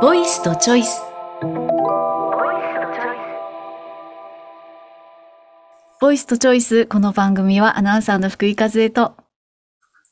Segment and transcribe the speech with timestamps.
[0.00, 1.02] ボイスとチョイス。
[6.00, 6.86] ボイスとチョイス。
[6.86, 9.16] この番組はアナウンサーの福井和恵と、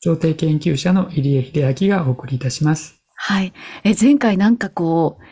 [0.01, 3.01] 調停研究者の入江秀明がお送りいたします。
[3.15, 3.53] はい。
[3.85, 5.25] え、前回なんかこう、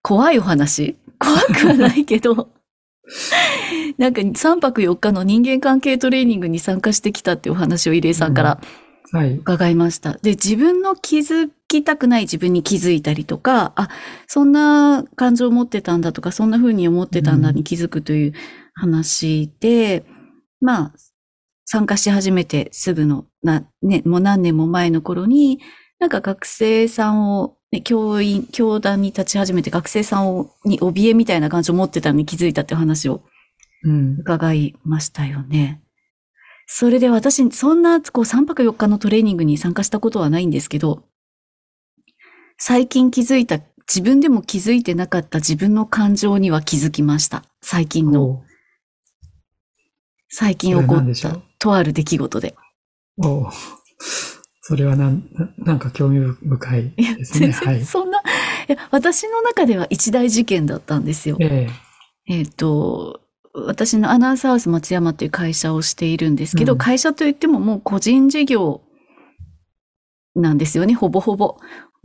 [0.00, 2.48] 怖いお話怖くはないけど、
[3.98, 8.60] なんか3泊4日の人間関係トレーニングに参加してきたっていうお話を入江さんから
[9.12, 9.34] はい。
[9.34, 10.14] 伺いました。
[10.18, 13.88] で、自分の気づきたくない自分に気づいたりとか、あ、
[14.26, 18.32] そんな感情を持ってたんだとか、そんな風に思ってたんだに気づくという
[18.74, 20.04] 話で、
[20.60, 20.92] まあ、
[21.64, 25.60] 参加し始めてすぐの、な、ね、もう何年も前の頃に、
[25.98, 33.22] なんか学生さんを、ね、教員、教団に立ち始めて学生さんを、に怯えみたいな感情を持ってたのに気づいたって話を
[33.84, 34.16] うん。
[34.20, 35.82] 伺いましたよね。
[36.70, 41.02] それで私、そんな、こう、3泊4日のトレーニングに参加したことはないんですけど、
[42.58, 43.58] 最近気づいた、
[43.88, 47.42] 自分でも気づいてなかった自分の感情には気づきました。
[47.62, 48.44] 最近の、お
[50.28, 52.54] 最近起こったとある出来事で。
[53.16, 53.50] お
[54.60, 57.48] それはなん、ななんか興味深いですね。
[57.48, 57.76] 全はい。
[57.76, 58.22] 然そんな、い
[58.68, 61.38] や、私の中では一大事件だったんですよ。
[61.40, 61.70] え
[62.26, 63.22] えっ、と、
[63.66, 66.78] 私のアナウンサーハウス松山という会社をしているんですけど、うん。
[66.78, 68.82] 会社といってももう個人事業
[70.34, 71.56] なんですよね、ほぼほぼ。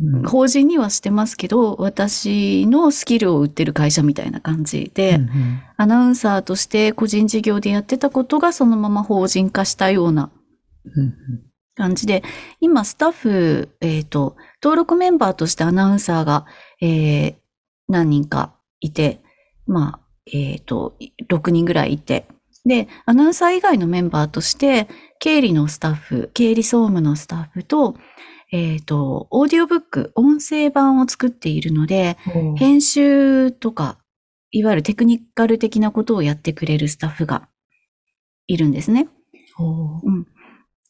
[0.02, 0.24] えうん。
[0.24, 5.62] 法人にはしてますけど、私のスキルを売ってる会社みたいな感じで、うんうん。
[5.78, 10.32] アナウンサーとして個人事業でやってたことがそのまま法人化したような
[10.86, 11.14] うん
[11.76, 12.24] 感じで、
[12.60, 16.46] 今スタッフ、えっ、と、登録メンバーとしてアナウンサーが、
[16.82, 17.36] えー
[17.88, 19.22] 何人かいて、
[19.66, 20.96] まあ、えっ、と、
[21.30, 22.28] 6人ぐらいいて、
[22.66, 24.88] で、アナウンサー以外のメンバーとして、
[25.20, 27.96] 経理のスタッフ、経理総務のスタッフと、
[28.52, 32.18] えっ、と、オーディオブック、音声版を作っているので、
[32.56, 33.98] 編集とか、
[34.52, 37.50] いわゆるテクニカル的なことをやってくれるスタッフが
[38.48, 39.08] いるんですね。
[39.60, 40.00] お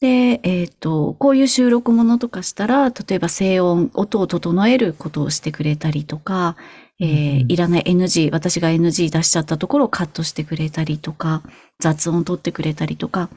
[0.00, 6.56] で、えっ、と、こういう収録ものとかしたら、例えば静音、音を整えることをしてくれたりとか、
[7.00, 11.42] えーうんいらない NG、私が NG 出しちゃったところをカットしてくれたりとか、
[11.80, 13.30] 雑音取ってくれたりとか、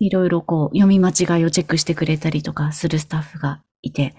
[0.00, 4.14] いろいろこう、読み間違いをチェックしてくれたりとかするスタッフがいて、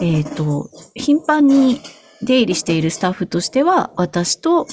[0.00, 1.80] えっ、と、頻繁に
[2.22, 4.66] 出入りしているスタッフとしては、私と、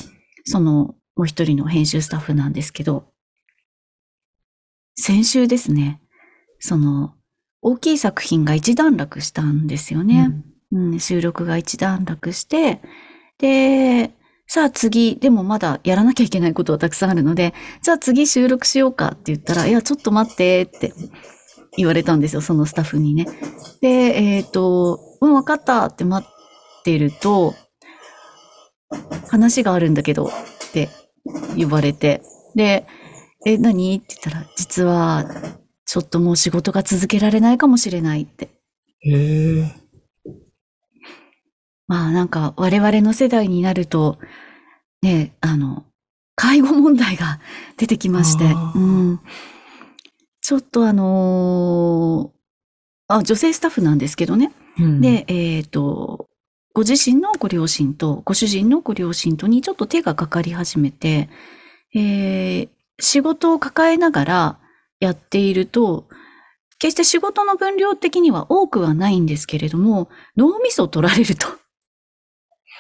[0.46, 3.06] その、もう一人の編集スタッフなんですけど、
[4.96, 6.02] 先週ですね、
[6.60, 7.14] その、
[7.62, 10.32] 大きい作品が一段落したんですよね。
[10.72, 12.82] うん、収録が一段落して、
[13.44, 14.12] で、
[14.48, 20.94] さあ次、でもまだやらなきゃいけないことはたくさんあるので、じゃあ次収録しようかって言ったら、いや、ちょっと待ってって
[21.76, 23.28] 言われたんですよ、そのスタッフにね。
[23.82, 27.54] で、えっ、と、うん、わかったって待ってると、
[29.28, 30.30] 話があるんだけどっ
[30.72, 30.88] て
[31.58, 32.22] 言われて、
[32.56, 32.88] で、
[33.46, 33.98] え、何？
[33.98, 35.26] って言ったら、実は、
[35.86, 38.52] ちょっともう仕事が続けられないかもしれないって。
[39.02, 39.83] へえ。
[41.88, 44.20] まあなんか我々の世代になると、
[45.02, 45.86] ね、あの、
[46.36, 47.40] 介護問題が
[47.78, 48.46] 出てきまして、
[48.76, 49.20] うん。
[50.42, 54.52] ちょっとあのーあ、女性スタッフなんですけどね。
[54.80, 56.30] うん、で、えっ、と、
[56.74, 61.30] ご自身のご両親と、ご主人のご両親とにちょっと手がかかり始めて、
[61.94, 62.70] えー
[63.00, 64.60] 仕事を抱えながら
[65.00, 66.08] やっていると、
[66.80, 71.48] 決して仕事の分量的には多くはないんですけれども、脳みそを取られると。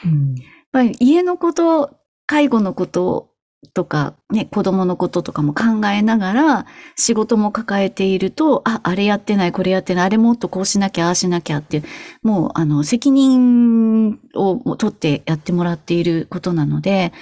[0.03, 3.30] やっぱり家のこと、介護のこと
[3.74, 6.66] とか、ね、子供のこととかも考えながら、
[6.96, 11.84] 仕事も抱えていると、あ、あれやってない、これやってない、あれもっとこうしなきゃ、ああしなきゃっていう、
[12.24, 17.14] もう、あの、責任を取ってやってもらっていることなので、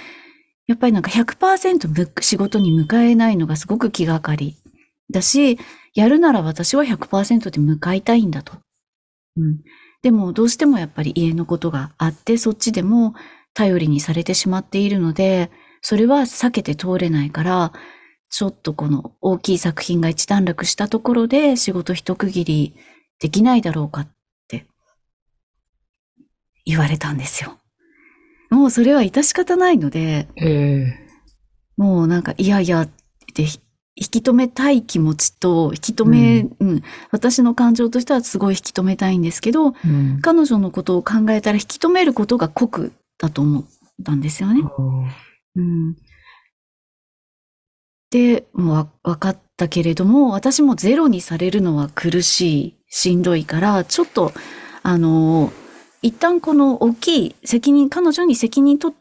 [0.66, 4.56] やっぱりなんか100%仕事に向かえないのがすごく気がかり
[5.10, 5.58] だし、
[5.94, 8.54] やるなら私は100%で向かいたいんだと。
[9.36, 9.58] うん。
[10.02, 13.14] でもどうしてもやっぱり家のことがあって、そっちでも
[13.54, 15.50] 頼りにされてしまっているので、
[15.80, 17.72] それは避けて通れないから、
[18.28, 22.74] ちょっとこの大きい作品が一段落したところで仕事一区切り
[23.20, 24.08] できないだろうかっ
[24.48, 24.66] て
[26.64, 27.58] 言われたんですよ。
[28.50, 31.08] もうそれは致し方ないので、ええ。
[31.76, 32.90] もうなんか、いやいやっ
[33.34, 33.60] て、ひ
[33.94, 40.20] 引き止めたい気持ちと、引き止め、ううん、私の感情としてはすごい引き止めたいんですけど、うん。
[40.22, 43.64] 彼女のことを考えたら引き止めることが酷だと思っ
[44.04, 44.62] たんですよね。
[44.62, 45.04] お
[45.56, 45.96] うん。
[48.10, 54.32] で、もうわ分かったけれども、私もゼロにされるのは苦しい、しんどいから、ちょっと、
[54.82, 55.52] あの、
[56.02, 58.94] 一旦この大きい責任、彼女に責任と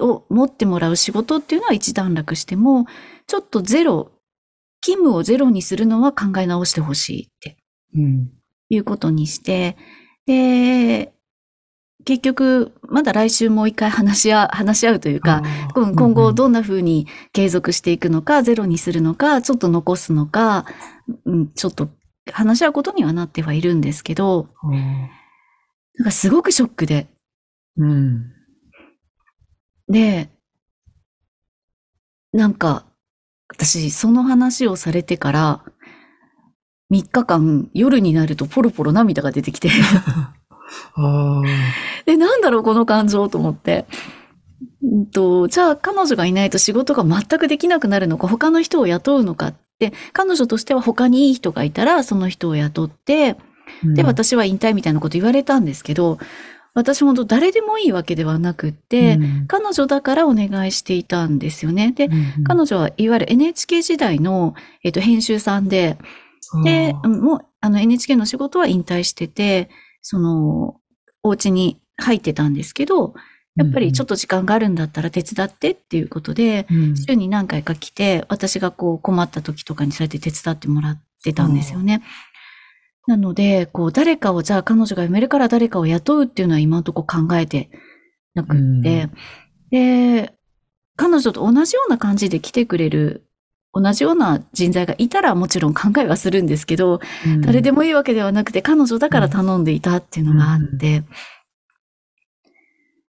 [0.00, 2.86] を持ってもらう仕事っていうのは一段落しても、
[3.26, 4.10] ちょっとゼロ、
[4.82, 7.56] 勤務をゼロにするのは考え直してほしいって
[7.94, 8.30] うん。
[8.68, 9.76] いうことにして、
[10.26, 11.12] で、
[12.04, 15.42] 結局、まだ来週もう一回話し合う、話し合うというか、
[15.74, 20.66] 今後うんどんな風に継続していくのか、ゼロにするのか、ちょっと残すのか、
[21.26, 21.90] うん、ちょっと
[22.32, 25.08] 話し合うことにはなってはいるんですけど、うん
[25.94, 27.06] なんかすごくショックで、
[27.76, 28.32] うん。
[29.88, 30.30] で、
[32.32, 32.86] なんか、
[33.52, 35.60] 私、その話をされてから、
[36.90, 39.70] 3日間夜になるとポロポロ涙が出てきて。
[42.06, 43.86] で、なんだろう、この感情と思って。
[44.82, 53.36] うんと、じゃあ彼女がいないと仕事が全くできなくなるのか、他の人を雇うのかって、彼女としては他にいい人がいたら、その人を雇って、
[53.84, 56.18] で、うん、私は引退みたいなこと言われたんですけど、
[56.74, 59.46] 私も誰でもいいわけではなくって、うん。
[59.46, 61.92] 彼女だからお願いしていたんですよね。
[61.92, 65.98] で、うん彼女はいわゆる NHK 時代の、えっと、編集さんで、
[66.64, 69.70] で、もう、あの NHK の仕事は引退してて、
[70.00, 70.76] その、
[71.22, 73.14] お家に入ってたんですけど、
[73.54, 76.96] やっぱりちょっと時間があるんだったら手伝ってっていうことで、うん。
[76.96, 82.02] 週に何回か来て、私がこう困った時とかにそうやって手伝ってもらってたんですよね。
[83.06, 87.70] なので、こう誰かを、じゃあ彼女が辞めるから誰かを雇うっていうのは今のところ考えて
[88.34, 89.08] なくって、
[89.70, 90.32] で、
[90.96, 93.26] 彼女と同じような感じで来てくれる、
[93.72, 97.40] 同じような人材がいたらもちろん考えはするんですけど、うん。
[97.40, 101.02] 誰でもいいわけではなくて、彼女だから頼んでいたっていうのがあって、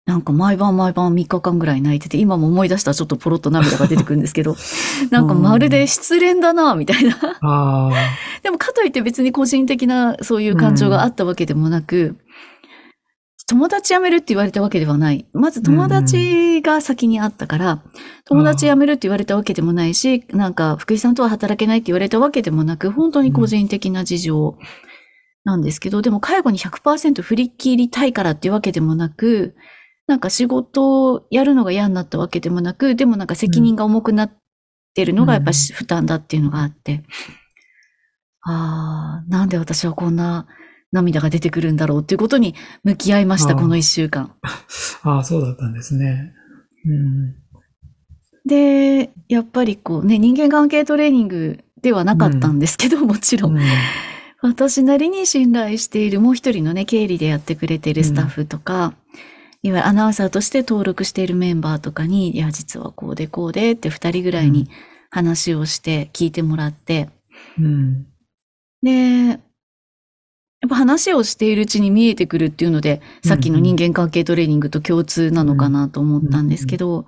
[0.05, 4.57] なんか毎晩毎晩3日間ぐらい泣いてて、今も思い出したらちょっとポロッと涙が出てくるんですけど、
[5.11, 7.17] なんかまるで失恋だな、みたいな。
[8.43, 12.17] でもかといって別に個人的なそういう感情があったわけでもなく、
[13.47, 15.27] 友達辞めるって言われたわけではない。
[15.33, 17.83] まず友達が先にあったから、
[18.25, 24.59] 友達辞めるって言われたわけでもないし、なんか福井さんとは働けないって言われたわけでもなく、本当に個人的な事情
[25.45, 29.55] なんですけど、でも介護に100%振り切りたいからっていうわけでもなく、
[30.07, 34.33] なんか仕事をやるのが嫌になったわけでもなく、でもなんか責任が重くなっ
[34.95, 37.03] てるのがやっぱし負担だっていうのがあって、
[38.43, 40.47] ああ、なんで私はこんな
[40.91, 44.35] 涙が出てくるんだろうっていうことに向き合いました、この一週間。
[45.03, 46.33] ああ、そうだったんですね。
[46.85, 47.35] うん。
[48.45, 53.57] で、やっぱりこうね、人間関係トレーニングではなかったんですけど、もちろん。
[53.57, 53.63] うん
[54.43, 58.93] 私なりに信頼しているもう一人のね、経理でやってくれているスタッフとか、
[59.65, 64.69] いわゆるアナウンサーとして登録しているメンバーとかに、いや、実はこうでこうでって二人ぐらいに
[65.11, 67.11] 話をして聞いてもらって、
[67.59, 68.07] うん。
[68.83, 69.41] で、
[70.63, 77.07] やっぱ話をしているうちに見えてくるっていうので、さっきの人間関係トレーニングと共通なのかなと思ったんですけど、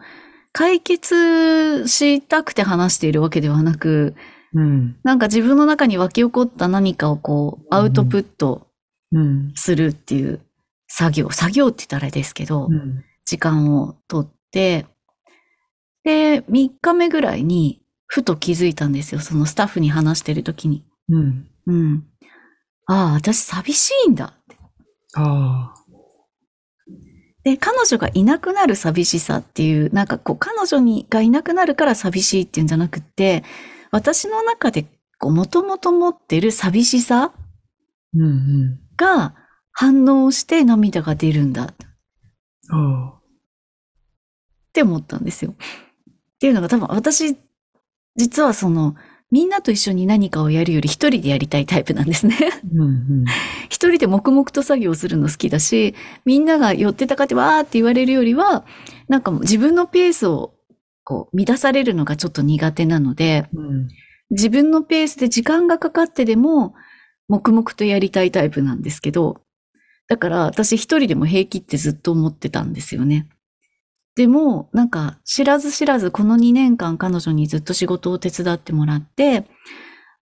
[0.52, 4.14] 解決したくて話しているわけではなく、
[4.54, 4.96] うん。
[5.02, 8.68] なんか自分の中に湧き起こった何かをこう、アウトプット
[9.12, 9.52] うん。
[9.54, 10.40] するっていう
[10.96, 13.04] 作業、作業って言ったらあれですけど、うん。
[13.26, 14.86] 時間をとって、
[16.04, 19.20] で、3日目ぐらいに、ふと気づいたんですよ。
[19.20, 20.84] そのスタッフに話してる時に。
[21.08, 21.48] うん。
[21.66, 22.04] うん。
[22.86, 24.56] ああ、私寂しいんだって。
[25.16, 25.84] ああ。
[27.42, 33.42] で、彼女がいなくなる寂しさっていう、なんかこう、彼女にがいなくなるから寂しいっていうんじゃなくって、
[33.90, 34.86] 私の中で、
[35.18, 37.32] こう、もともと持ってる寂しさ
[38.14, 38.22] うん。
[38.22, 38.78] うん。
[39.74, 41.74] が反応して涙が出るんだっ。
[44.72, 45.52] て思ったんですよ。
[45.52, 47.36] っていうのが多分私、
[48.16, 48.94] 実はその、
[49.30, 52.36] みんなと一緒に何かをやるより一人でやりたいタイプなんですね。
[52.72, 52.80] うん。
[52.80, 53.24] うん。
[53.68, 58.64] 一人で黙々と作業するの好きだし、みんなが寄ってたかってわーって言われるよりは、
[59.08, 60.54] なんかもう自分のペースを
[61.02, 63.88] こう乱されるのがちょっと苦手なので、うん。
[64.30, 66.74] 自分のペースで時間がかかってでも
[67.28, 69.40] 黙々とやりたいタイプなんですけど、
[70.08, 73.28] だから私一人でも平気ってずっと思ってたんですよね。
[74.16, 79.46] でも、なんか知らず知らずこの2年間彼女にずっと仕事を手伝ってもらって、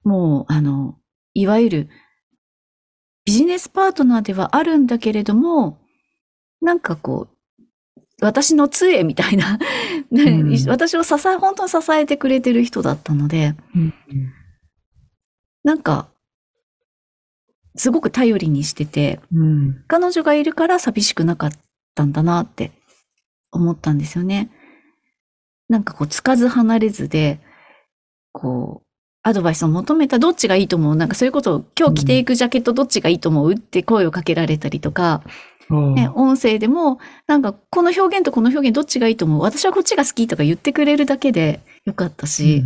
[0.02, 0.96] もうあの、
[1.34, 1.88] いわゆる
[3.24, 5.78] ビジネスパートナーではあるんだけれども、
[6.60, 7.64] なんかこう、
[8.20, 9.58] 私の杖みたいな、
[10.10, 13.92] ねうん私を支え、本当に支えてくれてる人だったので、うん。
[15.64, 16.08] なんか、
[17.76, 19.84] すごく頼りにしてて、うん。
[19.88, 21.52] 彼女がいるから寂しくなかっ
[21.94, 22.72] たんだなって
[23.50, 24.50] 思ったんですよね。
[25.68, 27.40] なんかこう、つかず離れずで、
[28.32, 28.86] こう、
[29.22, 30.96] アドバイスを求めたどっちがいいと思う？
[30.96, 33.52] なんかそういうことを今日着ていくジャケットどっちがいいと思う？
[33.52, 35.22] って声をかけられたりとか、
[35.94, 36.98] ね、音声でも、
[37.28, 39.40] なんか、この表現とこの表現どっちがいいと思う？
[39.40, 42.64] 私はこっちが好きとか言ってくれるだけでよかったし、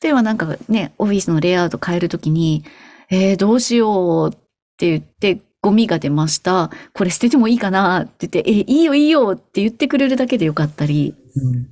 [0.00, 2.64] ではなんかね、オフィスのレイアウト変えるときに、
[3.12, 4.38] えー、どうしようっ
[4.78, 6.70] て言って、ゴミが出ました。
[6.94, 11.68] これ捨ててもいいかなって言って、え、いいよいいよって言ってくれるだけでよかったり、うん、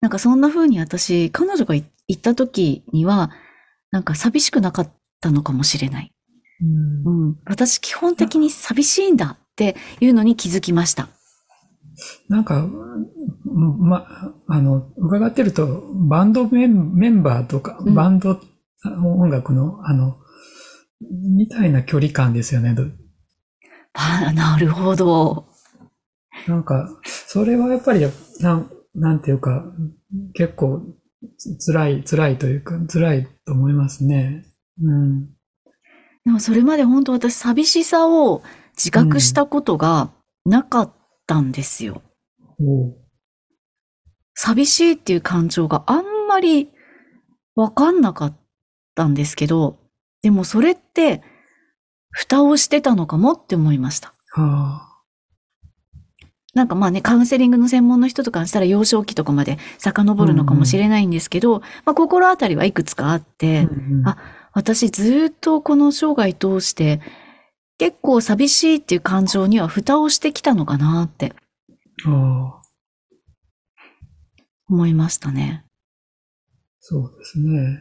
[0.00, 1.84] なんかそんな風に私、彼女が行
[2.14, 3.30] った時には、
[3.90, 6.12] なんか寂しくなかったのかもしれない。
[7.04, 11.08] うん、うん、私基本的に寂しいんだっていうのに気づきました。
[12.28, 12.66] なんか、
[13.44, 14.06] ま、
[14.48, 18.40] あの、伺ってると、バンドメンメンバーとか、バンド
[19.04, 20.16] 音楽の、あの、
[21.00, 22.74] みたいな距離感ですよね。
[23.94, 25.48] あなるほど。
[26.46, 28.06] なんか、それはやっぱり、
[28.40, 29.64] なん、なんていうか、
[30.34, 30.82] 結構、
[31.64, 34.44] 辛い、辛いというか、辛いと思いますね。
[34.82, 35.26] うん。
[36.24, 38.42] でもそれまで本当私寂しさを
[38.76, 40.10] 自覚したことが
[40.44, 40.92] なかっ
[41.26, 42.02] たんですよ。
[42.58, 42.94] うん、
[44.34, 46.70] 寂しいっていう感情があんまり
[47.54, 48.36] わかんなかっ
[48.96, 49.78] たんですけど、
[50.22, 51.22] でもそれって、
[52.10, 54.14] 蓋をしてたのかもって思いました。
[54.32, 54.86] はあ、
[56.54, 64.16] なんかまあね、カウンセリングの専門の人とかしたら幼少期とかまで遡るのかもしれないんですけど、うんうん、まあ心当たりはいくつかあって、うんうん、あ、
[64.52, 67.02] 私ずっとこの生涯通して
[67.76, 71.34] 結構寂しいっていう感情には蓋をしてきたのかなって。
[74.68, 75.64] 思いましたね。
[76.80, 77.78] そうですね。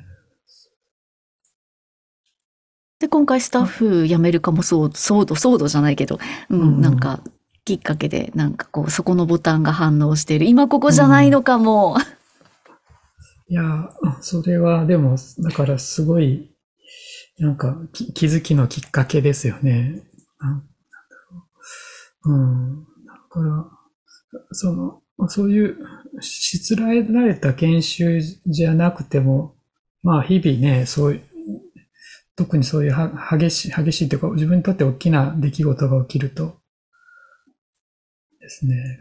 [2.99, 7.21] で、今回スタッフ辞めるかもそう、騒動、騒動じゃないけど、うん、うん、なんか、
[7.65, 10.45] きっかけで、なんかこう、そこのボタンが反応している。
[10.45, 11.95] 今ここじゃないのかも。
[11.95, 13.89] うん、いや、
[14.21, 16.51] それはでも、だからすごい、
[17.37, 20.03] なんか気づきのきっかけですよね。
[20.39, 20.63] なん
[22.25, 22.83] うん。
[23.05, 23.65] だから、
[24.51, 25.77] その、そういう
[26.21, 29.55] しつらえられた研修じゃなくても、
[30.03, 31.21] まあ日々ね、そういう、
[32.35, 36.57] 特にそういうは激しい、激しいというか、自分にとって大きな出来事が起きると、
[38.39, 38.99] ですね。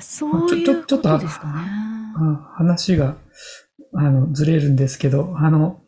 [0.00, 1.52] そういうことですかね。
[2.56, 3.16] 話が、
[3.94, 5.82] あの、ずれるんですけど、あの、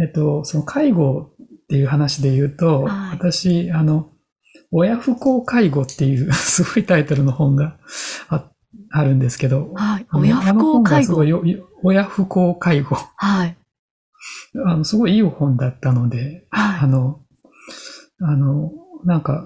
[0.00, 4.10] えっと、その介護っていう話で言うと、はい、私、あの、
[4.70, 7.76] 親不孝介護っていう すごいタイトルの本が
[8.28, 8.48] あ
[8.90, 11.24] あるんですけど、はい、親不孝介護。
[11.82, 12.96] 親不孝介護。
[13.16, 13.56] はい。
[14.66, 17.20] あの、すごいいい本だったので、はい、あの、
[18.20, 18.70] あの、
[19.04, 19.44] なんか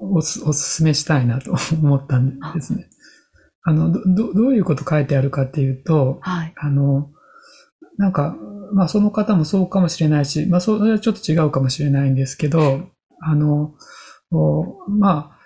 [0.00, 2.88] おす、おすすめしたいなと思ったんですね。
[3.62, 3.72] あ。
[3.72, 7.10] の、ど、どういうこと書いてあるかっていうと、はい、あの、
[7.98, 8.36] なんか、
[8.72, 12.88] まあその方もそうかもしれないし、まあそれはちょっと違うかもしれないんですけど、
[13.20, 13.74] あの、
[14.88, 15.36] ま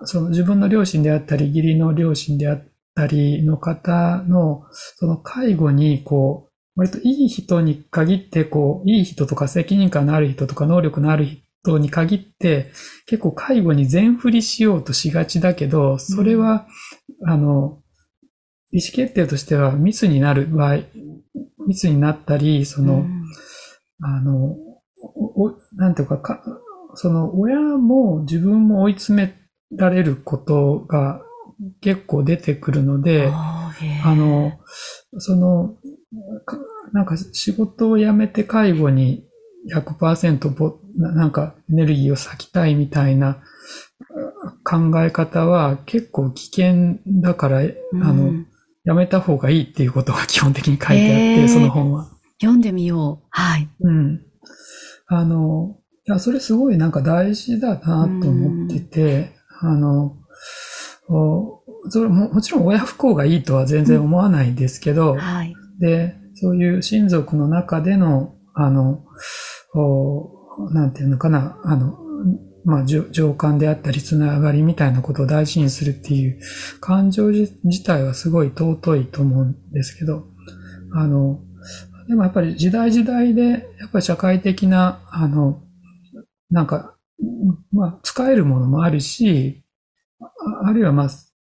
[0.00, 6.47] あ、その自分の両親であったり、義理の両親であったりの方の、その介護にこう、
[6.78, 11.26] 割といい人に限って、こう、いい人とか責任感のある人とか能力のある
[11.64, 12.70] 人に限って、
[13.06, 16.68] 結構介護に全振りしようとしがちだけど、それは、
[17.20, 17.82] うん、あの、
[18.70, 20.76] 意思決定としてはミスになる場合、
[21.66, 23.24] ミスになったり、その、うん、
[24.00, 24.56] あの、
[25.74, 26.44] なんていうかか、
[26.94, 29.34] その親も自分も追い詰め
[29.76, 31.22] られることが
[31.80, 34.52] 結構出てくるので、あの、
[35.18, 35.74] その、
[36.92, 39.26] なんか仕事を辞めて介護に
[39.74, 43.42] 100%ぼなんかエネルギーを割きたいみたいな
[44.64, 48.32] 考え方は結構危険だから、うん、あの、
[48.84, 52.08] やめた方がいいっていうことが基本的に書いてあって、えー、その本は。
[52.40, 53.26] 読んでみよう。
[53.30, 53.68] はい。
[53.80, 54.22] うん。
[55.06, 57.80] あの、いや、それすごいなんか大事だな
[58.22, 60.16] と思ってて、うん、あの、
[61.90, 69.04] それももちろん親不幸がいいとは全然思わないんですけど、うんはい、で、そういう親族の中での、あの、
[70.72, 71.98] なんていうのかな、あの、
[72.64, 76.40] まあ、情感であったり、つながりみたいなことを大事にするっていう
[76.80, 80.26] 感情自体はすごい尊いと思うんですけど、
[80.92, 81.40] あの、
[82.08, 83.42] でもやっぱり時代時代で、
[83.80, 85.62] やっぱり社会的な、あの、
[86.50, 86.94] なんか、
[87.72, 89.64] まあ、使えるものもあるし、
[90.64, 91.08] あるいはまあ、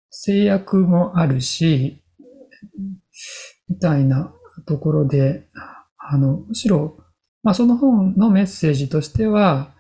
[0.09, 2.03] 制約もあるし、
[3.69, 4.33] みたいな
[4.65, 5.47] ところで、
[5.97, 6.97] あの、むしろ、
[7.43, 9.73] まあ、その本のメッセージとしては、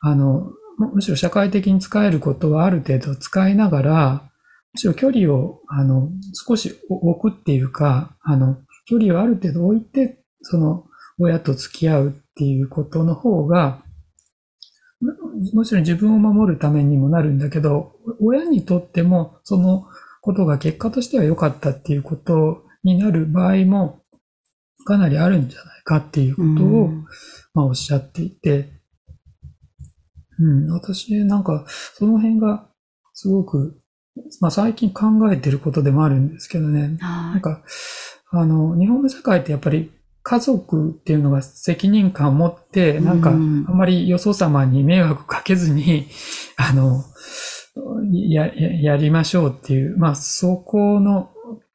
[0.00, 0.50] あの、
[0.94, 4.30] むしろ社会的に使えることはある程度使いながら、
[4.72, 10.86] むしろ距離を、あの、少し置くっていうか、あの、距離をある程度置いて、その、
[11.18, 13.82] 親と付き合うっていうことの方が、
[15.52, 19.86] もちろん自分を守るためにもなるんだけど、親にとってもその
[20.22, 24.02] ことが結果としては良かったっていうことになる場合も
[24.84, 26.90] かなりあるんじゃないかっていうことを、
[27.54, 28.70] まあ、おっしゃっていて、
[30.38, 32.68] うん、私なんかその辺が
[33.12, 33.80] すごく、
[34.40, 37.62] まあ最近考えてることでもあるんですけどね、なんか、
[38.30, 39.92] あの、日本の社会ってやっぱり
[40.24, 46.08] 家族っていうのが責任感を持って、なんか、あんまりよそ様に迷惑かけずに、
[46.56, 47.04] あの、
[48.30, 51.30] や、やりましょうっていう、まあ、そこの、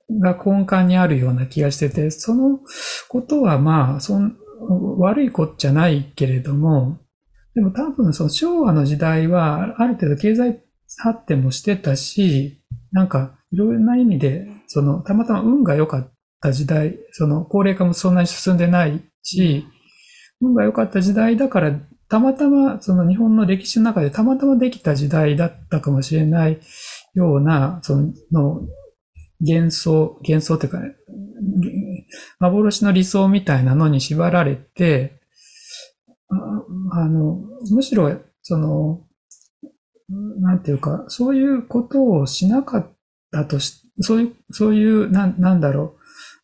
[0.09, 2.59] が根幹にあるような気がしてて、その
[3.07, 4.35] ことはまあ、そん、
[4.97, 6.99] 悪いことじゃないけれども、
[7.55, 10.61] でも多分その昭和の時代は、ある程度経済
[10.97, 12.61] 発展もしてたし、
[12.91, 16.11] なんか、いろんな意味で、その、たまたま運が良かっ
[16.41, 19.65] た時代、その、高齢化もそんなに進んでないし、
[20.41, 21.73] 運が良かった時代だから、
[22.07, 26.59] たまたま、その日本の歴史の中でたまたまできた時代だったかもしれない
[27.13, 27.97] ような、そ
[28.31, 28.61] の、
[29.41, 30.95] 幻想、幻想っていうか、ね、
[32.39, 35.19] 幻の理想みたいなのに縛られて、
[36.91, 37.41] あの、
[37.71, 39.01] むしろ、その、
[40.39, 42.87] なんていうか、そういうことをしなかっ
[43.31, 45.95] たとし、そういう、そういう、ななんだろ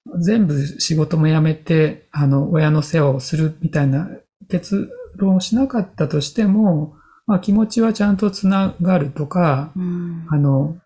[0.06, 4.10] う、全部仕事も辞めて、あの、親の世話をするみたいな
[4.50, 10.78] 結論をしなかったとしても、まあ気持ちはちゃんとつながるとか、うん、あの、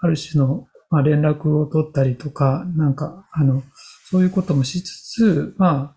[0.00, 3.64] ある種の、まあ、連絡を取ったりとか、なんか、あの、
[4.08, 5.96] そういうこともしつつ、ま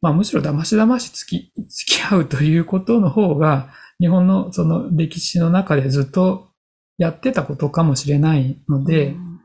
[0.00, 6.50] まあむしろ騙し騙し付き、付き合うということの方が、日本のその歴史の中でずっと
[6.98, 9.40] やってたことかもしれないので、うん、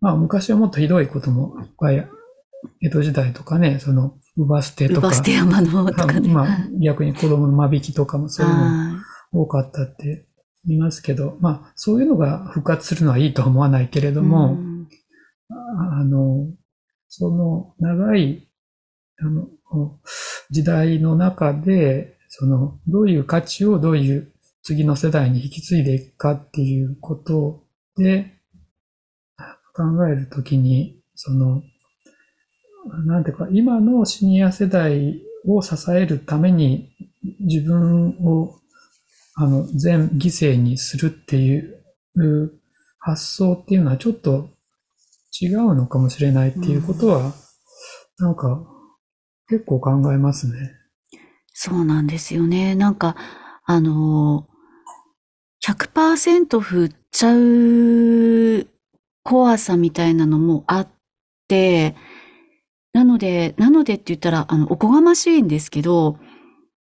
[0.00, 2.08] まあ昔はもっとひどいこともいっぱい、
[2.80, 5.08] 江戸時代とかね、その、乳母捨てとか。
[5.10, 6.26] 乳母捨て山のとかね。
[6.26, 10.14] まあ逆に子供の間引きとかもそういうの多かったって言
[10.66, 14.88] いますけど、まあそういうのが復活するのはいいとは思わないけれども、うん、
[15.48, 16.46] あの、
[17.08, 18.48] その長い
[19.18, 19.48] あの
[20.50, 27.64] 時代の中で、その、どういう価値をどういう次の世代に引き継いでいくかっていうこと
[27.96, 28.40] で
[29.74, 31.62] 考えるときに、その、
[33.06, 36.90] なんていうか、今のシニア世代を支えるために
[37.40, 38.59] 自分を、
[39.42, 41.82] あの、全犠牲にするっていう
[42.98, 44.50] 発想っていうのはちょっと
[45.40, 47.32] 違うのかもしれないっていうことは、
[48.18, 48.62] なんか
[49.48, 50.72] 結構考えますね。
[51.54, 52.74] そうなんですよね。
[52.74, 53.16] なんか、
[53.64, 54.46] あの
[55.64, 58.66] 100%振っちゃう
[59.22, 60.88] 怖さみたいなのもあっ
[61.48, 61.96] て、
[62.92, 66.18] なので、なのでって言ったら、あの、おこがましいんですけど、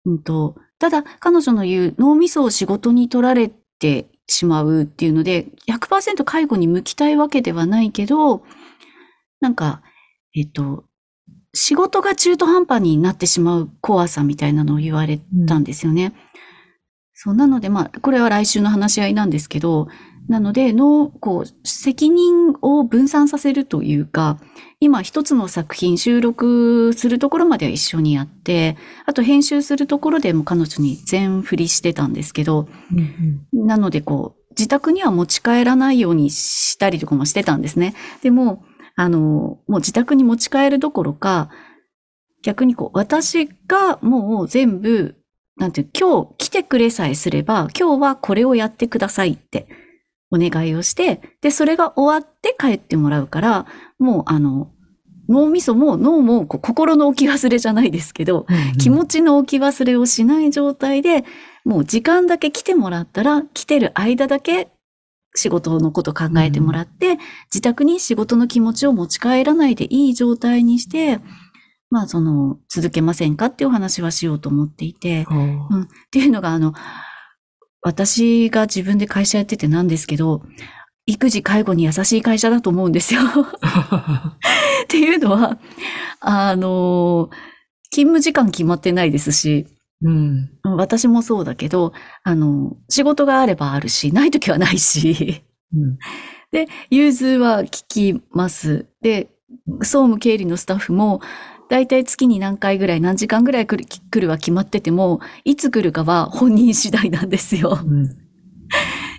[0.05, 8.43] うんと、ただ、彼女の言う脳みそを仕事に取られてしまうっていうので、100%介護に向きたいわけではないけど、
[9.39, 9.81] なんか、
[10.35, 10.85] えっと、
[11.53, 16.05] 仕事が中途半端になってしまう怖さみたいなのを言われたんですよね。
[16.05, 16.13] うん、
[17.13, 19.87] そうなので、まあ、これは来週の話し合いなんですけど、
[20.27, 24.39] なので、の、こう、責任を分散させるというか、
[24.79, 37.93] 今一つの作品収録するところまでは一緒にやって、あと編集するところでも彼女に全振りしてたんですけど、うんうん、なのでこう、自宅には持ち帰らないようにしたりとかもしてたんですね。
[38.21, 38.63] でも、
[38.95, 41.49] あの、もう自宅に持ち帰るどころか、
[42.43, 45.15] 逆にこう、私がもう全部、
[45.57, 49.67] なんていう、今日来てくれさえすれば、今日はこれをやってくださいって
[50.33, 53.65] お願いをして、で、それが終わって帰ってもらうから、
[53.99, 54.71] もうあの、
[55.29, 61.23] 脳みそも脳も心の置き忘れじゃないですけど、うんうん、気持ちの置き忘れをしない状態で、
[61.63, 64.69] もう時間だけ来てもらったら、来てる間だけ
[65.35, 71.19] 仕事のこと考えてもらって、うん、自宅に仕事の気持ちを持ち帰らないでいい状態にして、
[71.89, 76.73] まあその、続けませんかっていうお話はしようと思っていて、うん、っていうのがあの、
[77.83, 80.41] 私が自分で会社やっててなんですけど、
[81.05, 83.21] 育児介護に優しい会社だと思うんですよ
[84.83, 85.59] っていうのは、
[86.21, 87.29] あの、
[87.91, 89.67] 勤務時間決まってないですし、
[90.01, 91.93] うん、私もそうだけど、
[92.23, 95.43] あの、仕事があればあるし、ない時はないし。
[95.73, 95.97] うん、
[96.51, 98.85] で、融通は聞きます。
[99.01, 99.29] で、
[99.79, 101.21] 総務経理のスタッフも、
[101.69, 107.79] だいたい月に何回ぐらい、何時間ぐらい来る来るは決まってても、いつ来るかは本人次第なんですよ。
[107.83, 108.09] うん、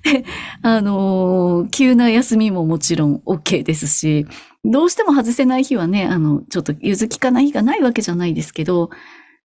[0.62, 4.26] あの、急な休みももちろん OK ですし、
[4.64, 8.90] どうしても外せない日はね、あの、ちょっと融通きかない日がないわけじゃないですけど、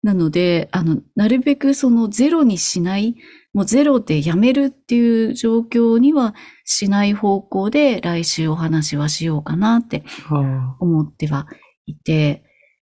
[0.03, 3.17] なので、あの、なるべくそのゼロにしない、
[3.53, 10.03] もうゼロでやめるっていう状況にはしない方向で来週お話はしようかなって
[10.81, 11.47] 思っては
[11.87, 12.43] いて、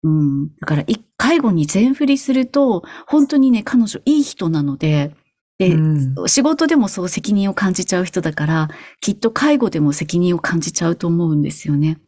[0.04, 0.50] うん。
[0.60, 0.86] だから、
[1.18, 5.16] 介護に全振りすると、本当にね、彼女いい人なので、
[5.58, 8.70] で、うん、仕事でもそう責任を感じちゃう人だから、
[9.02, 12.00] きっと介護でも責任を感じちゃうと思うんですよね。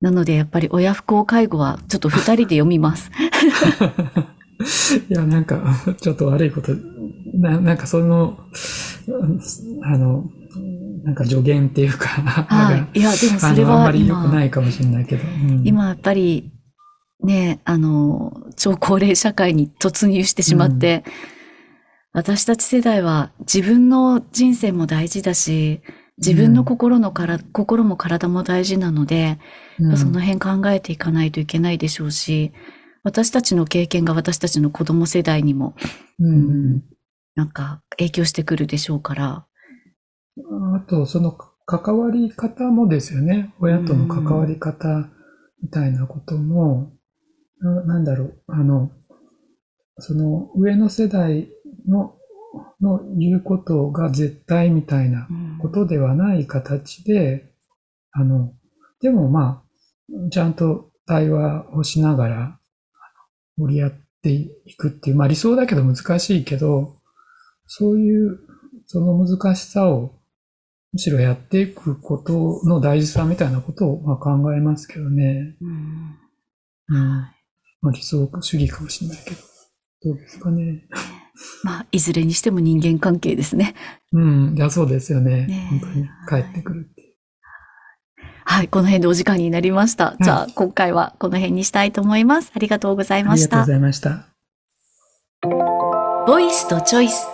[0.00, 3.10] なので、やっぱり親不孝介護はちょっと二人で読みます。
[5.08, 5.62] いや、なんか、
[6.00, 6.72] ちょっと悪いこと、
[7.34, 8.38] ななんかその、
[9.82, 10.30] あの、
[11.04, 12.98] なんか助言っていうか、はい。
[12.98, 15.22] いや、でもそれはあんまり良くないかもしれないけど。
[15.26, 16.50] うん、今やっぱり、
[17.22, 21.12] ね、あの、超高齢社会に突入してしまって、うん、
[22.20, 25.82] 私たち世代は自分の人生も大事だし、
[26.18, 29.38] 自分の心のから、うん、心も体も大事なので、
[29.78, 32.52] うん、その辺考えていかないといけないでしょうし、
[33.02, 35.74] 私たちの経験が私たちの子供世代にも、
[36.18, 36.82] うん、
[37.34, 39.46] なんか影響してくるでしょうから。
[40.76, 43.54] あと、その関わり方もですよね。
[43.60, 45.08] 親との関わり方
[45.62, 46.92] みたいなことも、
[47.60, 48.90] ななんだろう、あの、
[49.98, 51.48] その上の世代
[51.86, 52.16] の
[52.80, 55.28] の言うことが絶対みたいな
[55.60, 57.52] ことではない形で、
[58.12, 58.52] あの、
[59.00, 59.62] でもま
[60.08, 62.58] あ、ちゃんと対話をしながら
[63.56, 63.92] 盛り合っ
[64.22, 66.96] ていくっていう、まあ理想だけど難しいけど、
[67.66, 68.40] そういう
[68.86, 70.18] その難しさを
[70.92, 75.56] むしろやっていくことの大事さみたいなことをまあ考えますけどね。
[75.60, 76.18] うん。
[76.88, 77.26] うん、
[77.82, 79.50] まあ理想主義かもしれないけど。
[80.02, 80.84] どうですかね。
[81.64, 83.74] まあ、いずれにしても人間関係ですね。
[84.12, 84.54] うん。
[84.56, 85.46] いや、そうですよね。
[85.46, 87.14] ね本当に帰ってくるっていう。
[88.44, 88.68] はい。
[88.68, 90.16] この辺でお時間になりました。
[90.20, 92.52] じゃあ、今回はこの辺にしたいと思います。
[92.54, 93.62] ありがとうございました。
[93.62, 94.26] ありがとうございました。
[96.26, 97.26] ボイスとチョイス。